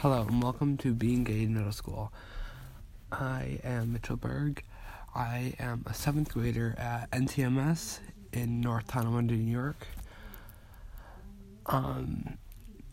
Hello 0.00 0.22
and 0.22 0.42
welcome 0.42 0.78
to 0.78 0.94
Being 0.94 1.24
Gay 1.24 1.42
in 1.42 1.52
Middle 1.52 1.72
School. 1.72 2.10
I 3.12 3.60
am 3.62 3.92
Mitchell 3.92 4.16
Berg. 4.16 4.64
I 5.14 5.52
am 5.58 5.84
a 5.84 5.92
seventh 5.92 6.32
grader 6.32 6.74
at 6.78 7.10
NTMS 7.10 7.98
in 8.32 8.62
North 8.62 8.86
Tonawanda, 8.86 9.34
New 9.34 9.52
York. 9.52 9.86
Um, 11.66 12.38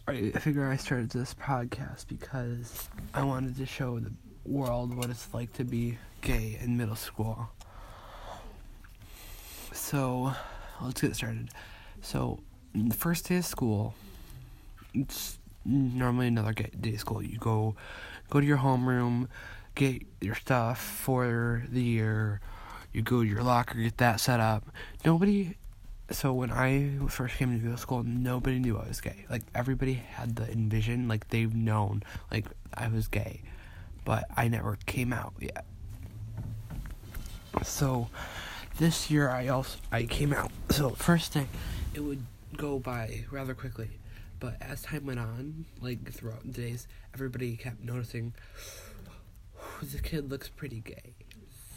I 0.05 0.31
figure 0.31 0.67
I 0.69 0.75
started 0.75 1.09
this 1.11 1.33
podcast 1.33 2.09
because 2.09 2.89
I 3.13 3.23
wanted 3.23 3.55
to 3.55 3.65
show 3.65 3.99
the 3.99 4.11
world 4.45 4.93
what 4.93 5.09
it's 5.09 5.33
like 5.33 5.53
to 5.53 5.63
be 5.63 5.97
gay 6.19 6.57
in 6.61 6.75
middle 6.75 6.97
school. 6.97 7.47
So, 9.71 10.33
let's 10.81 10.99
get 10.99 11.15
started. 11.15 11.51
So, 12.01 12.39
the 12.75 12.93
first 12.93 13.29
day 13.29 13.37
of 13.37 13.45
school, 13.45 13.95
it's 14.93 15.39
normally 15.67 16.27
another 16.27 16.53
day 16.53 16.93
of 16.93 16.99
school. 16.99 17.21
You 17.21 17.37
go, 17.37 17.75
go 18.29 18.39
to 18.39 18.45
your 18.45 18.57
homeroom, 18.57 19.27
get 19.75 20.01
your 20.21 20.35
stuff 20.35 20.81
for 20.81 21.63
the 21.69 21.81
year. 21.81 22.41
You 22.93 23.01
go 23.01 23.21
to 23.21 23.27
your 23.27 23.43
locker, 23.43 23.77
get 23.79 23.97
that 23.97 24.19
set 24.19 24.39
up. 24.39 24.65
Nobody. 25.05 25.55
So 26.09 26.33
when 26.33 26.51
I 26.51 26.91
first 27.09 27.35
came 27.35 27.57
to 27.57 27.63
middle 27.63 27.77
school, 27.77 28.01
nobody 28.03 28.59
knew 28.59 28.77
I 28.77 28.87
was 28.87 29.01
gay. 29.01 29.25
Like 29.29 29.43
everybody 29.53 29.93
had 29.93 30.37
the 30.37 30.49
envision, 30.49 31.07
like 31.07 31.29
they've 31.29 31.53
known, 31.53 32.01
like 32.31 32.45
I 32.73 32.87
was 32.87 33.07
gay, 33.07 33.41
but 34.05 34.23
I 34.35 34.47
never 34.47 34.77
came 34.85 35.11
out 35.11 35.33
yet. 35.39 35.65
So 37.63 38.07
this 38.77 39.11
year 39.11 39.29
I 39.29 39.47
also 39.47 39.79
I 39.91 40.03
came 40.03 40.31
out. 40.31 40.51
So 40.69 40.91
first 40.91 41.33
day, 41.33 41.47
it 41.93 41.99
would 41.99 42.23
go 42.55 42.79
by 42.79 43.25
rather 43.29 43.53
quickly. 43.53 43.89
But 44.39 44.57
as 44.61 44.81
time 44.83 45.05
went 45.05 45.19
on, 45.19 45.65
like 45.81 46.11
throughout 46.11 46.43
the 46.43 46.51
days, 46.51 46.87
everybody 47.13 47.55
kept 47.55 47.83
noticing 47.83 48.33
the 49.81 49.99
kid 49.99 50.29
looks 50.29 50.49
pretty 50.49 50.79
gay. 50.81 51.13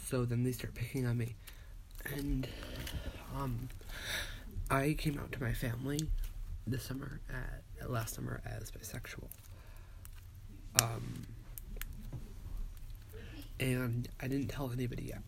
So 0.05 0.25
then 0.25 0.43
they 0.43 0.51
start 0.51 0.73
picking 0.73 1.05
on 1.05 1.17
me. 1.17 1.35
And 2.13 2.47
um 3.35 3.69
I 4.69 4.93
came 4.97 5.19
out 5.19 5.31
to 5.33 5.41
my 5.41 5.53
family 5.53 5.99
this 6.67 6.83
summer 6.83 7.19
at 7.29 7.89
last 7.89 8.15
summer 8.15 8.41
as 8.45 8.71
bisexual. 8.71 9.27
Um 10.79 11.25
and 13.59 14.07
I 14.19 14.27
didn't 14.27 14.47
tell 14.47 14.71
anybody 14.71 15.05
yet. 15.05 15.21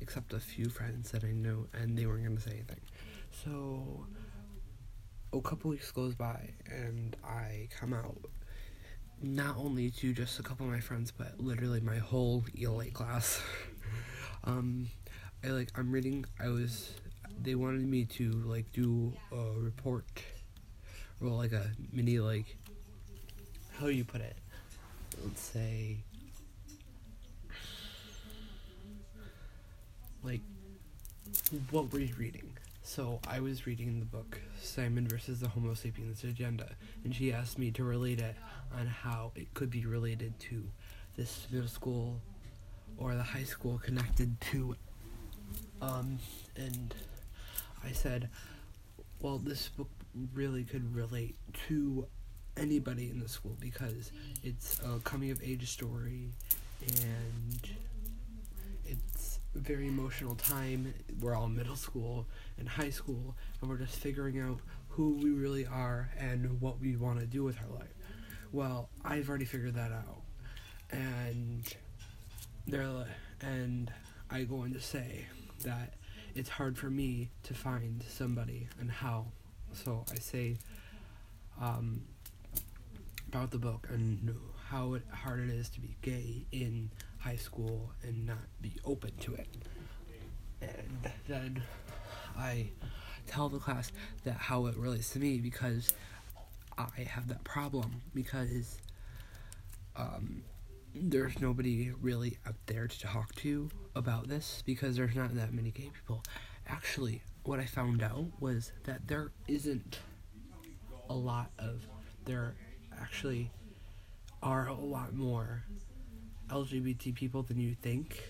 Except 0.00 0.32
a 0.32 0.40
few 0.40 0.68
friends 0.68 1.10
that 1.12 1.24
I 1.24 1.32
know 1.32 1.66
and 1.72 1.96
they 1.96 2.06
weren't 2.06 2.24
gonna 2.24 2.40
say 2.40 2.52
anything. 2.52 2.80
So 3.44 4.06
a 5.38 5.42
couple 5.42 5.70
weeks 5.70 5.90
goes 5.90 6.14
by 6.14 6.50
and 6.70 7.16
I 7.24 7.68
come 7.78 7.92
out 7.92 8.16
not 9.22 9.56
only 9.56 9.90
to 9.90 10.12
just 10.12 10.38
a 10.38 10.42
couple 10.42 10.66
of 10.66 10.72
my 10.72 10.80
friends 10.80 11.10
but 11.10 11.38
literally 11.40 11.80
my 11.80 11.96
whole 11.98 12.44
ELA 12.60 12.86
class. 12.86 13.40
um 14.44 14.88
I 15.44 15.48
like 15.48 15.70
I'm 15.76 15.90
reading 15.92 16.24
I 16.40 16.48
was 16.48 16.92
they 17.42 17.54
wanted 17.54 17.86
me 17.86 18.04
to 18.04 18.30
like 18.46 18.72
do 18.72 19.12
a 19.32 19.58
report 19.58 20.04
or 21.20 21.28
like 21.28 21.52
a 21.52 21.70
mini 21.92 22.18
like 22.18 22.56
how 23.78 23.86
you 23.88 24.04
put 24.04 24.20
it? 24.20 24.36
Let's 25.22 25.40
say 25.40 25.98
like 30.22 30.40
what 31.70 31.92
were 31.92 31.98
you 31.98 32.14
reading? 32.16 32.55
So 32.86 33.18
I 33.26 33.40
was 33.40 33.66
reading 33.66 33.98
the 33.98 34.06
book 34.06 34.40
Simon 34.62 35.08
versus 35.08 35.40
the 35.40 35.48
Homo 35.48 35.74
sapiens 35.74 36.22
agenda, 36.22 36.68
and 37.02 37.12
she 37.12 37.32
asked 37.32 37.58
me 37.58 37.72
to 37.72 37.82
relate 37.82 38.20
it 38.20 38.36
on 38.72 38.86
how 38.86 39.32
it 39.34 39.52
could 39.54 39.70
be 39.70 39.84
related 39.84 40.38
to 40.38 40.62
this 41.16 41.48
middle 41.50 41.66
school 41.66 42.20
or 42.96 43.16
the 43.16 43.24
high 43.24 43.42
school 43.42 43.78
connected 43.84 44.40
to 44.52 44.76
um 45.82 46.20
and 46.54 46.94
I 47.84 47.90
said 47.90 48.28
well 49.20 49.38
this 49.38 49.68
book 49.68 49.90
really 50.32 50.62
could 50.62 50.94
relate 50.94 51.34
to 51.68 52.06
anybody 52.56 53.10
in 53.10 53.18
the 53.18 53.28
school 53.28 53.56
because 53.58 54.12
it's 54.44 54.78
a 54.80 55.00
coming 55.00 55.32
of 55.32 55.42
age 55.42 55.68
story 55.68 56.28
and 57.02 57.68
very 59.56 59.88
emotional 59.88 60.34
time. 60.34 60.94
We're 61.20 61.34
all 61.34 61.48
middle 61.48 61.76
school 61.76 62.26
and 62.58 62.68
high 62.68 62.90
school, 62.90 63.34
and 63.60 63.70
we're 63.70 63.78
just 63.78 63.96
figuring 63.96 64.40
out 64.40 64.60
who 64.88 65.12
we 65.16 65.30
really 65.30 65.66
are 65.66 66.10
and 66.18 66.60
what 66.60 66.80
we 66.80 66.96
want 66.96 67.20
to 67.20 67.26
do 67.26 67.44
with 67.44 67.58
our 67.60 67.78
life. 67.78 67.94
Well, 68.52 68.88
I've 69.04 69.28
already 69.28 69.44
figured 69.44 69.74
that 69.74 69.92
out, 69.92 70.22
and 70.90 71.62
they're 72.66 73.06
and 73.40 73.92
I 74.30 74.42
go 74.44 74.60
on 74.60 74.72
to 74.72 74.80
say 74.80 75.26
that 75.64 75.94
it's 76.34 76.48
hard 76.48 76.76
for 76.78 76.90
me 76.90 77.30
to 77.44 77.54
find 77.54 78.02
somebody 78.08 78.68
and 78.80 78.90
how. 78.90 79.26
So 79.72 80.04
I 80.10 80.16
say 80.16 80.56
um, 81.60 82.02
about 83.28 83.50
the 83.50 83.58
book 83.58 83.88
and 83.90 84.34
how 84.68 84.94
it, 84.94 85.02
hard 85.12 85.40
it 85.40 85.50
is 85.50 85.68
to 85.70 85.80
be 85.80 85.96
gay 86.02 86.46
in 86.52 86.90
high 87.26 87.36
school 87.36 87.90
and 88.04 88.24
not 88.24 88.38
be 88.62 88.72
open 88.84 89.10
to 89.18 89.34
it. 89.34 89.48
And 90.62 91.10
then 91.26 91.60
I 92.38 92.68
tell 93.26 93.48
the 93.48 93.58
class 93.58 93.90
that 94.22 94.36
how 94.36 94.66
it 94.66 94.76
relates 94.76 95.10
to 95.10 95.18
me 95.18 95.38
because 95.38 95.92
I 96.78 97.00
have 97.00 97.26
that 97.26 97.42
problem 97.42 98.00
because 98.14 98.78
um, 99.96 100.44
there's 100.94 101.40
nobody 101.40 101.90
really 102.00 102.38
out 102.46 102.54
there 102.66 102.86
to 102.86 103.00
talk 103.00 103.34
to 103.36 103.70
about 103.96 104.28
this 104.28 104.62
because 104.64 104.96
there's 104.96 105.16
not 105.16 105.34
that 105.34 105.52
many 105.52 105.72
gay 105.72 105.90
people. 105.92 106.22
Actually, 106.68 107.22
what 107.42 107.58
I 107.58 107.66
found 107.66 108.04
out 108.04 108.26
was 108.38 108.70
that 108.84 109.08
there 109.08 109.32
isn't 109.48 109.98
a 111.10 111.14
lot 111.14 111.50
of 111.58 111.86
there 112.24 112.54
actually 113.00 113.50
are 114.44 114.68
a 114.68 114.74
lot 114.74 115.12
more 115.12 115.64
LGBT 116.48 117.14
people 117.14 117.42
than 117.42 117.58
you 117.58 117.74
think 117.74 118.22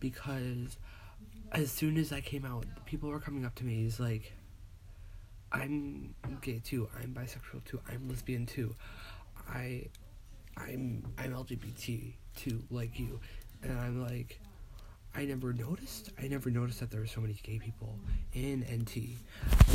because 0.00 0.78
as 1.52 1.70
soon 1.70 1.96
as 1.96 2.12
I 2.12 2.20
came 2.20 2.44
out, 2.44 2.64
people 2.86 3.08
were 3.08 3.20
coming 3.20 3.44
up 3.44 3.54
to 3.56 3.64
me. 3.64 3.82
He's 3.82 3.98
like, 3.98 4.32
"I'm 5.52 6.14
gay 6.40 6.60
too. 6.62 6.88
I'm 7.00 7.14
bisexual 7.14 7.64
too. 7.64 7.80
I'm 7.88 8.08
lesbian 8.08 8.46
too. 8.46 8.74
I, 9.48 9.86
I'm 10.56 11.04
I'm 11.18 11.32
LGBT 11.32 12.12
too, 12.36 12.62
like 12.70 12.98
you." 12.98 13.20
And 13.62 13.76
I'm 13.78 14.02
like, 14.02 14.40
I 15.14 15.24
never 15.24 15.52
noticed. 15.52 16.10
I 16.22 16.28
never 16.28 16.50
noticed 16.50 16.80
that 16.80 16.90
there 16.90 17.00
were 17.00 17.06
so 17.06 17.20
many 17.20 17.34
gay 17.42 17.58
people 17.58 17.98
in 18.34 18.60
NT, 18.60 19.16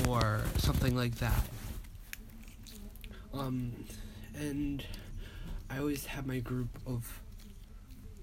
or 0.08 0.42
something 0.58 0.96
like 0.96 1.16
that. 1.16 1.44
Um, 3.34 3.74
and 4.36 4.86
I 5.70 5.80
always 5.80 6.06
have 6.06 6.28
my 6.28 6.40
group 6.40 6.70
of 6.86 7.23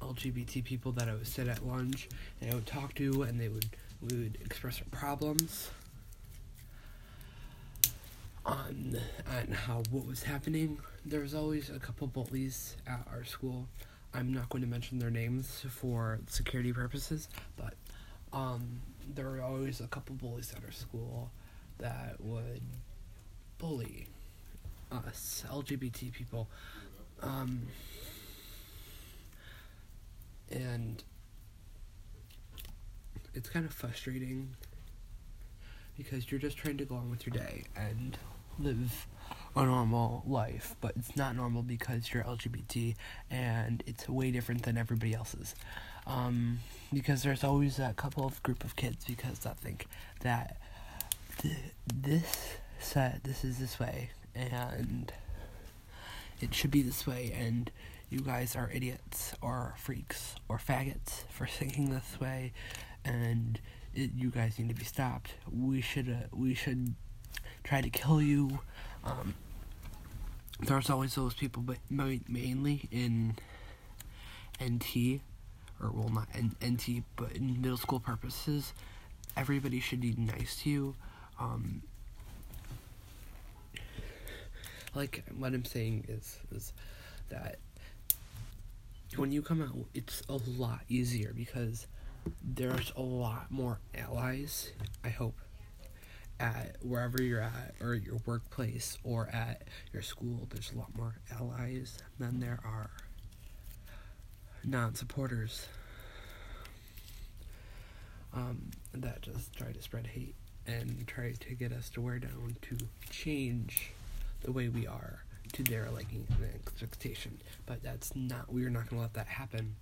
LGBT 0.01 0.65
people 0.65 0.93
that 0.93 1.09
I 1.09 1.13
would 1.15 1.27
sit 1.27 1.49
at 1.49 1.67
lunch 1.67 2.09
and 2.41 2.51
I 2.51 2.55
would 2.55 2.67
talk 2.67 2.95
to, 2.95 3.23
and 3.23 3.41
they 3.41 3.49
would 3.49 3.67
we 4.01 4.17
would 4.17 4.39
express 4.45 4.81
our 4.81 4.99
problems 4.99 5.71
on 8.47 8.99
on 9.29 9.53
how 9.53 9.83
what 9.91 10.07
was 10.07 10.23
happening. 10.23 10.79
There 11.05 11.21
was 11.21 11.35
always 11.35 11.71
a 11.71 11.79
couple 11.79 12.07
bullies 12.07 12.77
at 12.87 13.07
our 13.13 13.25
school. 13.25 13.67
I'm 14.13 14.33
not 14.33 14.49
going 14.49 14.63
to 14.63 14.69
mention 14.69 14.99
their 14.99 15.11
names 15.11 15.65
for 15.71 16.19
security 16.27 16.73
purposes, 16.73 17.29
but 17.57 17.75
um, 18.33 18.81
there 19.15 19.27
were 19.27 19.41
always 19.41 19.81
a 19.81 19.87
couple 19.87 20.17
bullies 20.17 20.53
at 20.57 20.65
our 20.65 20.73
school 20.73 21.31
that 21.79 22.17
would 22.19 22.61
bully 23.59 24.09
us 24.91 25.45
LGBT 25.49 26.13
people. 26.13 26.49
Um, 27.23 27.63
and 30.51 31.03
it's 33.35 33.49
kind 33.49 33.65
of 33.65 33.73
frustrating 33.73 34.57
because 35.97 36.31
you're 36.31 36.41
just 36.41 36.57
trying 36.57 36.79
to 36.79 36.85
go 36.85 36.95
on 36.97 37.11
with 37.11 37.27
your 37.27 37.35
day 37.35 37.65
and 37.77 38.17
live 38.59 39.07
a 39.57 39.65
normal 39.65 40.23
life, 40.27 40.77
but 40.81 40.93
it's 40.97 41.17
not 41.17 41.35
normal 41.37 41.63
because 41.63 42.13
you're 42.13 42.23
LGBT 42.25 42.95
and 43.31 43.83
it's 43.87 44.09
way 44.09 44.31
different 44.31 44.63
than 44.63 44.77
everybody 44.79 45.15
else's. 45.15 45.55
Um, 46.07 46.61
because 46.93 47.23
there's 47.23 47.45
always 47.45 47.77
that 47.77 47.97
couple 47.97 48.25
of 48.25 48.43
group 48.43 48.65
of 48.65 48.77
kids 48.77 49.05
because 49.05 49.41
that 49.41 49.59
think 49.59 49.87
that 50.21 50.57
th- 51.39 51.55
this 51.95 52.55
set 52.79 53.23
this 53.25 53.45
is 53.45 53.59
this 53.59 53.79
way 53.79 54.11
and 54.35 55.13
it 56.41 56.55
should 56.55 56.71
be 56.71 56.83
this 56.83 57.07
way 57.07 57.31
and 57.39 57.71
you 58.11 58.21
guys 58.21 58.57
are 58.57 58.69
idiots 58.73 59.33
or 59.41 59.75
freaks 59.79 60.35
or 60.49 60.59
faggots 60.59 61.25
for 61.31 61.47
thinking 61.59 61.91
this 61.91 62.19
way, 62.21 62.53
and 63.05 63.61
it, 63.95 64.11
you 64.15 64.31
guys 64.31 64.59
need 64.59 64.69
to 64.69 64.75
be 64.75 64.85
stopped. 64.85 65.35
We 65.51 65.81
should 65.81 66.09
uh, 66.09 66.27
we 66.33 66.55
should 66.55 66.95
try 67.65 67.81
to 67.81 67.91
kill 67.91 68.21
you. 68.21 68.59
Um, 69.05 69.35
there's 70.61 70.91
always 70.91 71.15
those 71.15 71.35
people, 71.35 71.63
but 71.63 71.79
mainly 71.89 72.89
in 72.91 73.37
NT, 74.63 75.21
or 75.81 75.91
well, 75.91 76.11
not 76.11 76.29
N- 76.35 76.57
NT, 76.65 77.05
but 77.17 77.33
in 77.33 77.63
middle 77.63 77.79
school 77.79 78.01
purposes, 78.01 78.75
everybody 79.37 79.81
should 79.81 80.01
be 80.01 80.15
nice 80.19 80.57
to 80.63 80.71
you. 80.71 80.97
Um, 81.39 81.83
like 84.95 85.25
what 85.39 85.55
I'm 85.55 85.65
saying 85.65 86.07
is 86.09 86.39
is 86.55 86.73
that 87.31 87.59
when 89.17 89.33
you 89.33 89.43
come 89.43 89.63
out, 89.63 89.87
it's 89.95 90.23
a 90.29 90.39
lot 90.59 90.81
easier 90.89 91.33
because 91.35 91.87
there's 92.43 92.93
a 92.97 93.03
lot 93.03 93.51
more 93.51 93.81
allies. 93.95 94.73
I 95.05 95.09
hope 95.09 95.35
at 96.39 96.77
wherever 96.83 97.23
you're 97.23 97.41
at 97.41 97.75
or 97.81 97.95
your 97.95 98.17
workplace 98.25 98.97
or 99.05 99.29
at 99.29 99.63
your 99.93 100.01
school 100.03 100.49
there's 100.51 100.73
a 100.73 100.79
lot 100.79 100.89
more 100.97 101.15
allies 101.39 101.99
than 102.19 102.41
there 102.41 102.59
are 102.65 102.89
non-supporters 104.65 105.67
um, 108.33 108.71
that 108.95 109.21
just 109.21 109.53
try 109.55 109.71
to 109.71 109.83
spread 109.83 110.07
hate 110.07 110.35
and 110.67 111.07
try 111.07 111.33
to 111.41 111.55
get 111.55 111.73
us 111.73 111.91
to 111.91 112.01
wear 112.01 112.19
down 112.19 112.57
to 112.63 112.77
change 113.11 113.93
the 114.43 114.53
way 114.53 114.69
we 114.69 114.87
are 114.87 115.23
to 115.53 115.63
their 115.63 115.89
liking 115.91 116.27
and 116.31 116.55
expectation 116.55 117.41
but 117.67 117.83
that's 117.83 118.15
not 118.15 118.53
we're 118.53 118.71
not 118.71 118.89
to 118.89 118.97
let 118.97 119.15
that 119.15 119.27
happen 119.27 119.77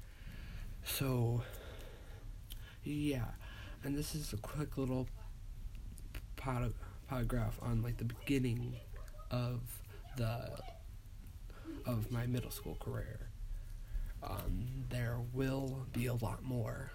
so 0.84 1.42
yeah 2.84 3.24
and 3.84 3.96
this 3.96 4.14
is 4.14 4.32
a 4.32 4.36
quick 4.38 4.76
little 4.76 5.06
pod- 6.36 6.74
paragraph 7.08 7.58
on 7.62 7.82
like 7.82 7.96
the 7.98 8.04
beginning 8.04 8.74
of 9.30 9.60
the 10.16 10.58
of 11.86 12.10
my 12.10 12.26
middle 12.26 12.50
school 12.50 12.76
career. 12.80 13.18
Um, 14.22 14.66
there 14.90 15.18
will 15.32 15.86
be 15.92 16.06
a 16.06 16.14
lot 16.14 16.42
more. 16.42 16.90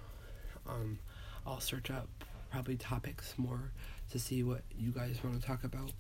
Um, 0.67 0.99
I'll 1.45 1.59
search 1.59 1.89
up 1.89 2.07
probably 2.51 2.75
topics 2.75 3.33
more 3.37 3.71
to 4.11 4.19
see 4.19 4.43
what 4.43 4.61
you 4.77 4.91
guys 4.91 5.17
want 5.23 5.41
to 5.41 5.45
talk 5.45 5.63
about. 5.63 5.91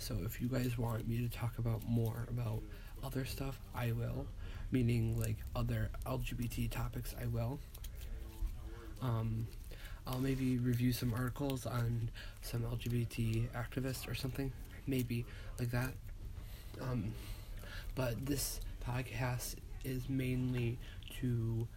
So 0.00 0.16
if 0.24 0.40
you 0.40 0.48
guys 0.48 0.78
want 0.78 1.06
me 1.06 1.18
to 1.18 1.28
talk 1.28 1.58
about 1.58 1.86
more 1.86 2.26
about 2.30 2.62
other 3.04 3.26
stuff, 3.26 3.60
I 3.74 3.92
will. 3.92 4.26
Meaning 4.70 5.20
like 5.20 5.36
other 5.54 5.90
LGBT 6.06 6.70
topics, 6.70 7.14
I 7.20 7.26
will. 7.26 7.58
Um, 9.02 9.46
I'll 10.06 10.18
maybe 10.18 10.56
review 10.56 10.92
some 10.92 11.12
articles 11.12 11.66
on 11.66 12.10
some 12.40 12.62
LGBT 12.62 13.48
activists 13.50 14.10
or 14.10 14.14
something, 14.14 14.50
maybe 14.86 15.26
like 15.58 15.70
that. 15.70 15.92
Um, 16.80 17.12
but 17.94 18.24
this 18.24 18.60
podcast 18.86 19.56
is 19.84 20.08
mainly 20.08 20.78
to 21.20 21.68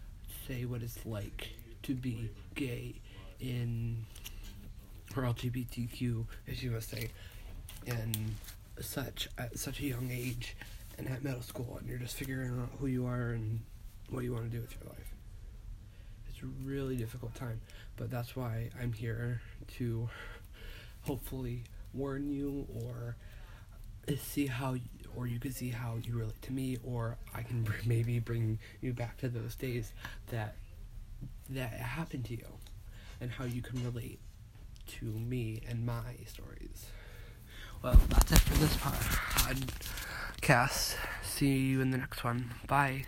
say 0.47 0.63
what 0.63 0.81
it's 0.81 1.05
like 1.05 1.49
to 1.83 1.93
be 1.93 2.29
gay 2.55 2.95
in 3.41 4.05
or 5.15 5.23
LGBTQ, 5.23 6.25
as 6.47 6.63
you 6.63 6.71
must 6.71 6.89
say, 6.89 7.09
and 7.88 8.35
such 8.80 9.30
at 9.38 9.57
such 9.59 9.80
a 9.80 9.85
young 9.85 10.09
age 10.12 10.56
and 10.97 11.07
at 11.07 11.24
middle 11.24 11.41
school, 11.41 11.77
and 11.80 11.88
you're 11.88 11.97
just 11.97 12.15
figuring 12.15 12.59
out 12.59 12.69
who 12.80 12.88
you 12.88 13.06
are 13.06 13.30
and 13.31 13.62
what 14.09 14.24
you 14.24 14.31
want 14.33 14.45
to 14.45 14.50
do 14.50 14.62
with 14.62 14.75
your 14.80 14.89
life 14.89 15.12
It's 16.30 16.44
a 16.44 16.45
really 16.63 16.95
difficult 16.95 17.33
time. 17.35 17.62
But 17.97 18.12
that's 18.12 18.35
why 18.35 18.69
I'm 18.80 18.94
here 18.94 19.41
to 19.77 20.09
hopefully 21.01 21.63
warn 21.94 22.31
you 22.31 22.68
or 22.83 23.15
see 24.18 24.47
how 24.47 24.75
or 25.15 25.27
you 25.27 25.39
can 25.39 25.51
see 25.51 25.69
how 25.69 25.97
you 26.03 26.18
relate 26.18 26.41
to 26.41 26.51
me 26.51 26.77
or 26.83 27.18
I 27.33 27.44
can 27.44 27.68
maybe 27.86 28.19
bring 28.19 28.59
you 28.81 28.94
back 28.94 29.18
to 29.18 29.29
those 29.29 29.56
days 29.56 29.94
that 30.29 30.56
that 31.50 31.71
happened 31.74 32.25
to 32.25 32.33
you 32.33 32.47
and 33.21 33.31
how 33.31 33.45
you 33.45 33.62
can 33.62 33.83
relate 33.83 34.19
to 34.88 35.06
me 35.06 35.62
and 35.68 35.86
my 35.86 36.15
stories. 36.25 36.88
Well, 37.83 38.00
that's 38.07 38.31
it 38.31 38.39
for 38.39 38.57
this 38.59 38.77
podcast. 40.41 40.95
See 41.21 41.57
you 41.57 41.81
in 41.81 41.91
the 41.91 41.97
next 41.97 42.24
one. 42.24 42.51
Bye. 42.65 43.07